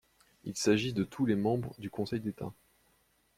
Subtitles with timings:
[0.45, 2.51] Il s'agit de tous les membres du Conseil d'État.